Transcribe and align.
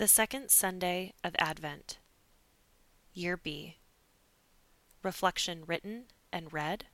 The 0.00 0.08
Second 0.08 0.50
Sunday 0.50 1.12
of 1.22 1.36
Advent, 1.38 1.98
Year 3.12 3.36
B. 3.36 3.76
Reflection 5.02 5.64
written 5.66 6.04
and 6.32 6.50
read 6.50 6.86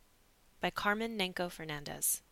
by 0.61 0.71
Carmen 0.71 1.17
Nanko-Fernández, 1.17 2.23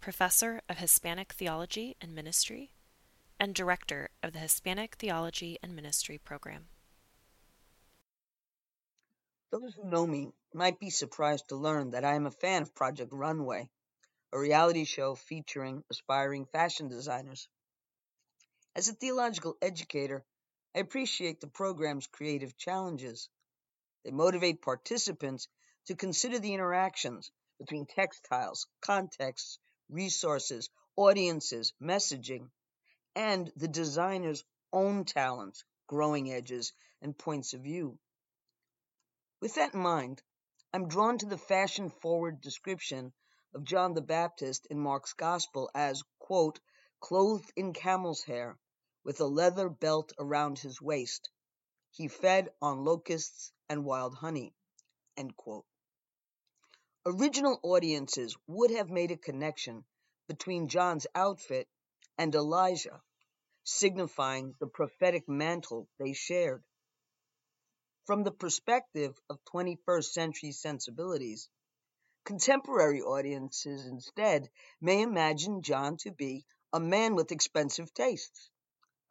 Professor 0.00 0.62
of 0.66 0.78
Hispanic 0.78 1.34
Theology 1.34 1.94
and 2.00 2.14
Ministry 2.14 2.70
and 3.38 3.54
Director 3.54 4.08
of 4.22 4.32
the 4.32 4.38
Hispanic 4.38 4.94
Theology 4.94 5.58
and 5.62 5.76
Ministry 5.76 6.16
Program. 6.16 6.68
Those 9.52 9.74
who 9.74 9.90
know 9.90 10.06
me 10.06 10.32
might 10.54 10.80
be 10.80 10.88
surprised 10.88 11.50
to 11.50 11.56
learn 11.56 11.90
that 11.90 12.06
I 12.06 12.14
am 12.14 12.24
a 12.24 12.30
fan 12.30 12.62
of 12.62 12.74
Project 12.74 13.12
Runway, 13.12 13.68
a 14.32 14.38
reality 14.38 14.86
show 14.86 15.16
featuring 15.16 15.84
aspiring 15.90 16.46
fashion 16.46 16.88
designers. 16.88 17.46
As 18.76 18.88
a 18.88 18.92
theological 18.92 19.56
educator, 19.62 20.24
I 20.74 20.80
appreciate 20.80 21.40
the 21.40 21.46
program's 21.46 22.08
creative 22.08 22.56
challenges. 22.56 23.28
They 24.02 24.10
motivate 24.10 24.62
participants 24.62 25.46
to 25.86 25.94
consider 25.94 26.40
the 26.40 26.54
interactions 26.54 27.30
between 27.60 27.86
textiles, 27.86 28.66
contexts, 28.80 29.60
resources, 29.88 30.70
audiences, 30.96 31.72
messaging, 31.80 32.50
and 33.14 33.52
the 33.54 33.68
designer's 33.68 34.44
own 34.72 35.04
talents, 35.04 35.62
growing 35.86 36.32
edges, 36.32 36.72
and 37.00 37.16
points 37.16 37.54
of 37.54 37.60
view. 37.60 37.96
With 39.40 39.54
that 39.54 39.74
in 39.74 39.80
mind, 39.80 40.20
I'm 40.72 40.88
drawn 40.88 41.18
to 41.18 41.26
the 41.26 41.38
fashion 41.38 41.90
forward 41.90 42.40
description 42.40 43.12
of 43.54 43.62
John 43.62 43.94
the 43.94 44.02
Baptist 44.02 44.66
in 44.66 44.80
Mark's 44.80 45.12
Gospel 45.12 45.70
as, 45.76 46.02
quote, 46.18 46.58
clothed 46.98 47.52
in 47.54 47.72
camel's 47.72 48.24
hair 48.24 48.58
with 49.04 49.20
a 49.20 49.26
leather 49.26 49.68
belt 49.68 50.12
around 50.18 50.58
his 50.58 50.80
waist. 50.80 51.28
He 51.90 52.08
fed 52.08 52.48
on 52.62 52.84
locusts 52.84 53.52
and 53.68 53.84
wild 53.84 54.14
honey. 54.14 54.54
Original 57.06 57.60
audiences 57.62 58.34
would 58.46 58.70
have 58.70 58.88
made 58.88 59.10
a 59.10 59.16
connection 59.16 59.84
between 60.26 60.68
John's 60.68 61.06
outfit 61.14 61.68
and 62.16 62.34
Elijah, 62.34 63.02
signifying 63.62 64.54
the 64.58 64.66
prophetic 64.66 65.28
mantle 65.28 65.86
they 65.98 66.14
shared. 66.14 66.64
From 68.06 68.24
the 68.24 68.32
perspective 68.32 69.20
of 69.28 69.44
21st 69.44 70.04
century 70.04 70.52
sensibilities, 70.52 71.48
contemporary 72.24 73.02
audiences 73.02 73.86
instead 73.86 74.50
may 74.80 75.02
imagine 75.02 75.62
John 75.62 75.98
to 75.98 76.10
be 76.10 76.46
a 76.72 76.80
man 76.80 77.14
with 77.14 77.32
expensive 77.32 77.92
tastes 77.92 78.50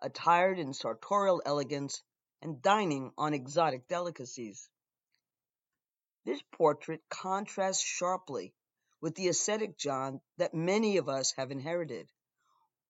attired 0.03 0.59
in 0.59 0.73
sartorial 0.73 1.41
elegance 1.45 2.03
and 2.41 2.61
dining 2.61 3.11
on 3.17 3.33
exotic 3.33 3.87
delicacies. 3.87 4.69
This 6.25 6.41
portrait 6.51 7.01
contrasts 7.09 7.81
sharply 7.81 8.53
with 9.01 9.15
the 9.15 9.29
ascetic 9.29 9.77
John 9.77 10.21
that 10.37 10.53
many 10.53 10.97
of 10.97 11.09
us 11.09 11.33
have 11.37 11.51
inherited, 11.51 12.09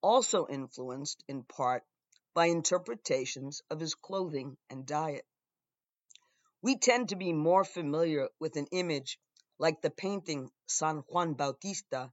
also 0.02 0.48
influenced 0.48 1.24
in 1.28 1.44
part 1.44 1.84
by 2.34 2.48
interpretations 2.48 3.62
of 3.70 3.80
his 3.80 3.96
clothing 3.96 4.58
and 4.70 4.86
diet. 4.86 5.26
We 6.62 6.78
tend 6.78 7.10
to 7.10 7.16
be 7.16 7.34
more 7.34 7.64
familiar 7.64 8.30
with 8.40 8.56
an 8.56 8.68
image 8.72 9.20
like 9.60 9.82
the 9.82 9.90
painting 9.90 10.52
San 10.68 11.04
Juan 11.08 11.34
Bautista 11.34 12.12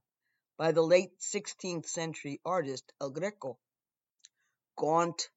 by 0.57 0.71
the 0.71 0.83
late 0.83 1.17
16th 1.19 1.87
century 1.87 2.39
artist 2.45 2.91
El 3.01 3.11
Greco. 3.11 3.57
Gaunt, 4.75 5.29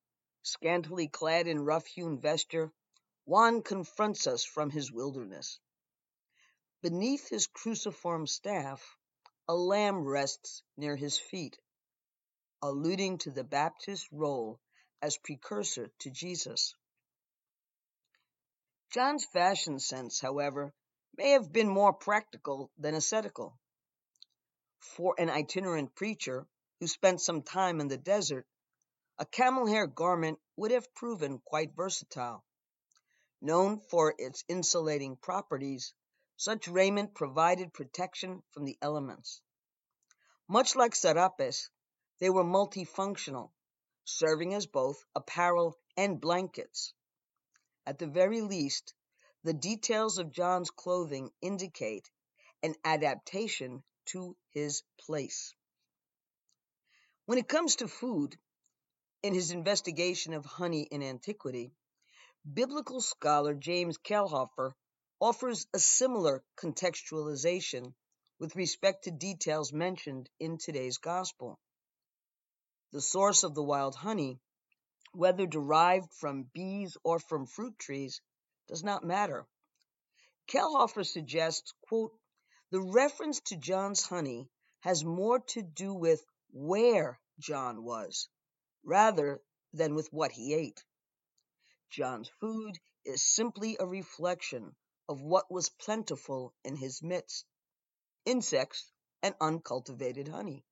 scantily 0.42 1.08
clad 1.08 1.46
in 1.46 1.64
rough-hewn 1.64 2.20
vesture, 2.20 2.72
Juan 3.24 3.62
confronts 3.62 4.26
us 4.26 4.44
from 4.44 4.70
his 4.70 4.92
wilderness. 4.92 5.58
Beneath 6.82 7.28
his 7.28 7.46
cruciform 7.46 8.26
staff, 8.26 8.96
a 9.48 9.54
lamb 9.54 10.04
rests 10.04 10.62
near 10.76 10.96
his 10.96 11.18
feet, 11.18 11.58
alluding 12.62 13.18
to 13.18 13.30
the 13.30 13.44
Baptist 13.44 14.06
role 14.12 14.60
as 15.02 15.16
precursor 15.18 15.90
to 16.00 16.10
Jesus. 16.10 16.74
John's 18.90 19.24
fashion 19.24 19.80
sense, 19.80 20.20
however, 20.20 20.72
may 21.16 21.30
have 21.30 21.52
been 21.52 21.68
more 21.68 21.92
practical 21.92 22.70
than 22.78 22.94
ascetical. 22.94 23.58
For 24.78 25.14
an 25.18 25.30
itinerant 25.30 25.94
preacher 25.94 26.46
who 26.80 26.86
spent 26.86 27.20
some 27.20 27.42
time 27.42 27.80
in 27.80 27.88
the 27.88 27.96
desert, 27.96 28.46
a 29.18 29.26
camel 29.26 29.66
hair 29.66 29.86
garment 29.86 30.38
would 30.56 30.70
have 30.70 30.94
proven 30.94 31.38
quite 31.44 31.74
versatile. 31.76 32.44
Known 33.40 33.78
for 33.78 34.14
its 34.18 34.42
insulating 34.48 35.16
properties, 35.16 35.94
such 36.36 36.66
raiment 36.66 37.14
provided 37.14 37.72
protection 37.72 38.42
from 38.52 38.64
the 38.64 38.76
elements. 38.82 39.40
Much 40.48 40.74
like 40.74 40.94
sarapes, 40.94 41.68
they 42.18 42.28
were 42.28 42.44
multifunctional, 42.44 43.50
serving 44.04 44.52
as 44.54 44.66
both 44.66 45.04
apparel 45.14 45.78
and 45.96 46.20
blankets. 46.20 46.92
At 47.86 47.98
the 47.98 48.06
very 48.06 48.40
least, 48.40 48.94
the 49.44 49.52
details 49.52 50.18
of 50.18 50.32
John's 50.32 50.70
clothing 50.70 51.30
indicate 51.40 52.10
an 52.62 52.74
adaptation 52.84 53.84
to 54.06 54.36
his 54.50 54.82
place. 54.98 55.54
When 57.26 57.38
it 57.38 57.48
comes 57.48 57.76
to 57.76 57.88
food, 57.88 58.36
in 59.24 59.32
his 59.32 59.52
investigation 59.52 60.34
of 60.34 60.44
honey 60.44 60.86
in 60.90 61.02
antiquity, 61.02 61.72
biblical 62.52 63.00
scholar 63.00 63.54
James 63.54 63.96
Kelhoffer 63.96 64.72
offers 65.18 65.66
a 65.72 65.78
similar 65.78 66.44
contextualization 66.58 67.94
with 68.38 68.54
respect 68.54 69.04
to 69.04 69.10
details 69.10 69.72
mentioned 69.72 70.28
in 70.38 70.58
today's 70.58 70.98
gospel. 70.98 71.58
The 72.92 73.00
source 73.00 73.44
of 73.44 73.54
the 73.54 73.62
wild 73.62 73.94
honey, 73.94 74.40
whether 75.14 75.46
derived 75.46 76.12
from 76.20 76.50
bees 76.52 76.94
or 77.02 77.18
from 77.18 77.46
fruit 77.46 77.78
trees, 77.78 78.20
does 78.68 78.84
not 78.84 79.04
matter. 79.04 79.46
Kelhoffer 80.48 81.02
suggests, 81.02 81.72
quote, 81.88 82.12
the 82.70 82.82
reference 82.82 83.40
to 83.46 83.56
John's 83.56 84.04
honey 84.04 84.50
has 84.80 85.02
more 85.02 85.40
to 85.54 85.62
do 85.62 85.94
with 85.94 86.22
where 86.52 87.18
John 87.38 87.82
was 87.82 88.28
rather 88.84 89.40
than 89.72 89.94
with 89.94 90.12
what 90.12 90.32
he 90.32 90.54
ate. 90.54 90.84
John's 91.90 92.30
food 92.40 92.78
is 93.04 93.22
simply 93.22 93.76
a 93.78 93.86
reflection 93.86 94.74
of 95.08 95.20
what 95.20 95.50
was 95.50 95.68
plentiful 95.68 96.54
in 96.64 96.76
his 96.76 97.02
midst 97.02 97.44
insects 98.24 98.90
and 99.22 99.34
uncultivated 99.40 100.28
honey. 100.28 100.64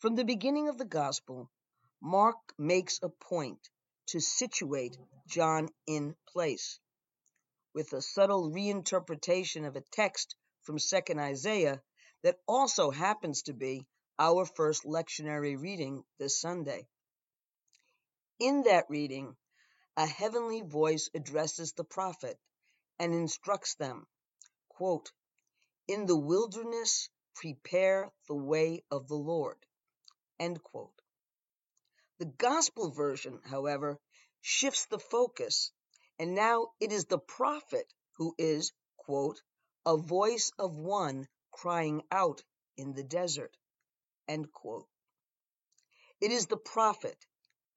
From 0.00 0.16
the 0.16 0.24
beginning 0.24 0.68
of 0.68 0.78
the 0.78 0.84
gospel, 0.84 1.50
Mark 2.02 2.36
makes 2.58 2.98
a 3.02 3.08
point 3.08 3.70
to 4.08 4.20
situate 4.20 4.96
John 5.28 5.68
in 5.86 6.16
place. 6.28 6.78
With 7.74 7.92
a 7.92 8.02
subtle 8.02 8.50
reinterpretation 8.50 9.66
of 9.66 9.76
a 9.76 9.82
text 9.92 10.34
from 10.62 10.78
2nd 10.78 11.18
Isaiah 11.18 11.80
that 12.22 12.40
also 12.48 12.90
happens 12.90 13.42
to 13.42 13.52
be 13.52 13.86
our 14.20 14.44
first 14.44 14.84
lectionary 14.84 15.58
reading 15.58 16.04
this 16.18 16.38
Sunday. 16.38 16.86
In 18.38 18.64
that 18.64 18.84
reading, 18.90 19.34
a 19.96 20.06
heavenly 20.06 20.60
voice 20.60 21.08
addresses 21.14 21.72
the 21.72 21.84
prophet 21.84 22.38
and 22.98 23.14
instructs 23.14 23.76
them, 23.76 24.06
quote, 24.68 25.10
In 25.88 26.04
the 26.04 26.18
wilderness 26.18 27.08
prepare 27.34 28.12
the 28.28 28.34
way 28.34 28.84
of 28.90 29.08
the 29.08 29.16
Lord. 29.16 29.56
End 30.38 30.62
quote. 30.62 31.00
The 32.18 32.26
gospel 32.26 32.90
version, 32.90 33.40
however, 33.46 33.98
shifts 34.42 34.84
the 34.84 34.98
focus, 34.98 35.72
and 36.18 36.34
now 36.34 36.72
it 36.78 36.92
is 36.92 37.06
the 37.06 37.18
prophet 37.18 37.90
who 38.18 38.34
is, 38.36 38.72
quote, 38.98 39.40
a 39.86 39.96
voice 39.96 40.52
of 40.58 40.76
one 40.76 41.26
crying 41.50 42.02
out 42.10 42.42
in 42.76 42.92
the 42.92 43.02
desert. 43.02 43.56
End 44.28 44.52
quote. 44.52 44.88
It 46.20 46.32
is 46.32 46.46
the 46.46 46.56
prophet, 46.56 47.16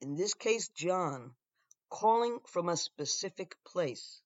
in 0.02 0.16
this 0.16 0.34
case 0.34 0.68
John, 0.70 1.36
calling 1.90 2.40
from 2.48 2.70
a 2.70 2.78
specific 2.78 3.56
place. 3.64 4.22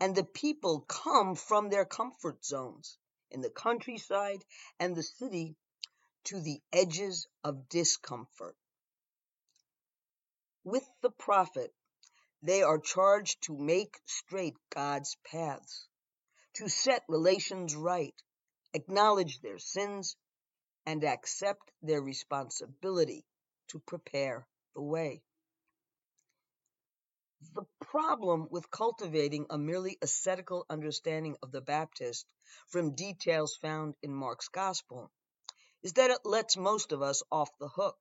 And 0.00 0.14
the 0.14 0.24
people 0.24 0.80
come 0.82 1.34
from 1.34 1.68
their 1.68 1.84
comfort 1.84 2.44
zones 2.44 2.98
in 3.30 3.40
the 3.40 3.50
countryside 3.50 4.44
and 4.78 4.94
the 4.94 5.02
city 5.02 5.56
to 6.24 6.40
the 6.40 6.60
edges 6.72 7.26
of 7.42 7.68
discomfort. 7.68 8.56
With 10.64 10.88
the 11.00 11.10
prophet, 11.10 11.74
they 12.42 12.62
are 12.62 12.78
charged 12.78 13.42
to 13.44 13.56
make 13.56 13.98
straight 14.06 14.56
God's 14.70 15.16
paths, 15.24 15.88
to 16.54 16.68
set 16.68 17.02
relations 17.08 17.74
right, 17.74 18.14
acknowledge 18.74 19.40
their 19.40 19.58
sins, 19.58 20.16
and 20.88 21.04
accept 21.04 21.70
their 21.82 22.00
responsibility 22.00 23.22
to 23.68 23.78
prepare 23.80 24.46
the 24.74 24.80
way. 24.80 25.20
The 27.54 27.66
problem 27.80 28.48
with 28.50 28.70
cultivating 28.70 29.44
a 29.50 29.58
merely 29.58 29.98
ascetical 30.00 30.64
understanding 30.70 31.36
of 31.42 31.52
the 31.52 31.60
Baptist 31.60 32.24
from 32.68 32.94
details 32.94 33.54
found 33.54 33.96
in 34.02 34.14
Mark's 34.14 34.48
Gospel 34.48 35.10
is 35.82 35.92
that 35.92 36.10
it 36.10 36.24
lets 36.24 36.56
most 36.56 36.92
of 36.92 37.02
us 37.02 37.22
off 37.30 37.50
the 37.58 37.68
hook. 37.68 37.98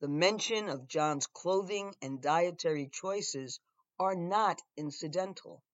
The 0.00 0.08
mention 0.08 0.68
of 0.68 0.86
John's 0.86 1.26
clothing 1.26 1.96
and 2.00 2.22
dietary 2.22 2.88
choices 2.92 3.58
are 3.98 4.14
not 4.14 4.62
incidental. 4.76 5.64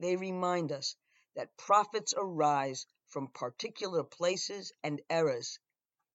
They 0.00 0.16
remind 0.16 0.72
us 0.72 0.96
that 1.36 1.56
prophets 1.56 2.14
arise 2.16 2.84
from 3.12 3.28
particular 3.28 4.02
places 4.02 4.72
and 4.82 5.00
eras, 5.10 5.58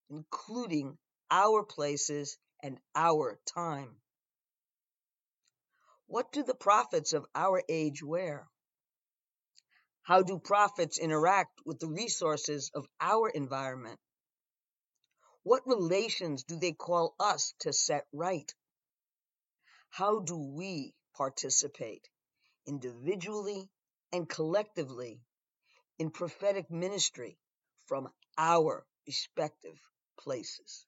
including 0.09 0.97
our 1.29 1.63
places 1.63 2.37
and 2.63 2.79
our 2.95 3.39
time. 3.45 3.95
What 6.07 6.31
do 6.31 6.41
the 6.43 6.55
prophets 6.55 7.13
of 7.13 7.25
our 7.35 7.61
age 7.69 8.01
wear? 8.01 8.47
How 10.01 10.23
do 10.23 10.39
prophets 10.39 10.97
interact 10.97 11.59
with 11.65 11.79
the 11.79 11.87
resources 11.87 12.71
of 12.73 12.87
our 12.99 13.29
environment? 13.29 13.99
What 15.43 15.67
relations 15.67 16.43
do 16.43 16.57
they 16.57 16.71
call 16.73 17.13
us 17.19 17.53
to 17.59 17.73
set 17.73 18.07
right? 18.11 18.51
How 19.89 20.19
do 20.19 20.37
we 20.37 20.95
participate 21.13 22.07
individually 22.65 23.69
and 24.11 24.27
collectively 24.27 25.21
in 25.99 26.09
prophetic 26.09 26.69
ministry 26.69 27.37
from 27.85 28.09
our 28.37 28.85
respective 29.05 29.79
places? 30.19 30.85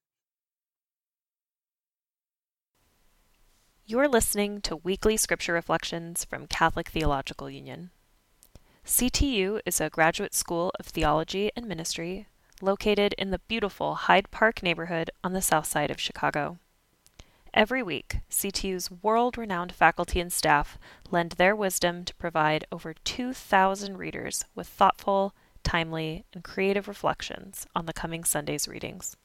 You're 3.85 4.07
listening 4.07 4.61
to 4.61 4.75
weekly 4.75 5.17
scripture 5.17 5.53
reflections 5.53 6.23
from 6.23 6.45
Catholic 6.45 6.89
Theological 6.89 7.49
Union. 7.49 7.89
CTU 8.85 9.61
is 9.65 9.81
a 9.81 9.89
graduate 9.89 10.35
school 10.35 10.71
of 10.79 10.85
theology 10.85 11.51
and 11.55 11.67
ministry 11.67 12.27
located 12.61 13.13
in 13.17 13.31
the 13.31 13.39
beautiful 13.47 13.95
Hyde 13.95 14.29
Park 14.31 14.61
neighborhood 14.61 15.09
on 15.23 15.33
the 15.33 15.41
south 15.41 15.65
side 15.65 15.89
of 15.89 15.99
Chicago. 15.99 16.59
Every 17.53 17.81
week, 17.81 18.19
CTU's 18.29 18.91
world 18.91 19.37
renowned 19.37 19.71
faculty 19.71 20.19
and 20.19 20.31
staff 20.31 20.77
lend 21.09 21.31
their 21.31 21.55
wisdom 21.55 22.05
to 22.05 22.13
provide 22.15 22.65
over 22.71 22.93
2,000 22.93 23.97
readers 23.97 24.45
with 24.53 24.67
thoughtful, 24.67 25.33
timely, 25.63 26.25
and 26.31 26.43
creative 26.43 26.87
reflections 26.87 27.65
on 27.75 27.85
the 27.85 27.93
coming 27.93 28.23
Sunday's 28.23 28.67
readings. 28.67 29.17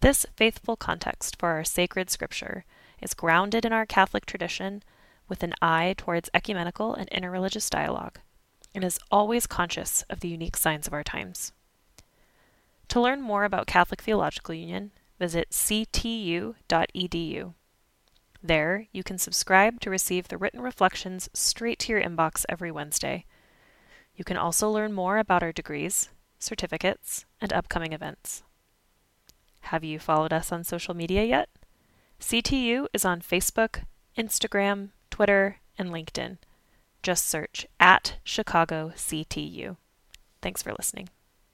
This 0.00 0.26
faithful 0.36 0.76
context 0.76 1.36
for 1.38 1.48
our 1.50 1.64
sacred 1.64 2.10
scripture 2.10 2.64
is 3.00 3.14
grounded 3.14 3.64
in 3.64 3.72
our 3.72 3.86
Catholic 3.86 4.26
tradition 4.26 4.82
with 5.28 5.42
an 5.42 5.54
eye 5.62 5.94
towards 5.96 6.30
ecumenical 6.34 6.94
and 6.94 7.10
interreligious 7.10 7.70
dialogue, 7.70 8.18
and 8.74 8.84
is 8.84 9.00
always 9.10 9.46
conscious 9.46 10.02
of 10.10 10.20
the 10.20 10.28
unique 10.28 10.56
signs 10.56 10.86
of 10.86 10.92
our 10.92 11.04
times. 11.04 11.52
To 12.88 13.00
learn 13.00 13.20
more 13.20 13.44
about 13.44 13.66
Catholic 13.66 14.02
Theological 14.02 14.54
Union, 14.54 14.92
visit 15.18 15.50
ctu.edu. 15.50 16.54
There, 18.42 18.86
you 18.92 19.02
can 19.02 19.18
subscribe 19.18 19.80
to 19.80 19.90
receive 19.90 20.28
the 20.28 20.38
written 20.38 20.60
reflections 20.60 21.28
straight 21.34 21.78
to 21.80 21.92
your 21.92 22.02
inbox 22.02 22.44
every 22.48 22.70
Wednesday. 22.70 23.24
You 24.14 24.24
can 24.24 24.36
also 24.36 24.70
learn 24.70 24.92
more 24.92 25.18
about 25.18 25.42
our 25.42 25.52
degrees, 25.52 26.08
certificates, 26.38 27.24
and 27.40 27.52
upcoming 27.52 27.92
events. 27.92 28.42
Have 29.62 29.84
you 29.84 29.98
followed 29.98 30.32
us 30.32 30.52
on 30.52 30.64
social 30.64 30.94
media 30.94 31.24
yet? 31.24 31.48
CTU 32.20 32.86
is 32.92 33.04
on 33.04 33.20
Facebook, 33.20 33.84
Instagram, 34.16 34.90
Twitter, 35.10 35.58
and 35.76 35.90
LinkedIn. 35.90 36.38
Just 37.02 37.26
search 37.26 37.66
at 37.78 38.18
Chicago 38.24 38.92
CTU. 38.96 39.76
Thanks 40.42 40.62
for 40.62 40.72
listening. 40.72 41.08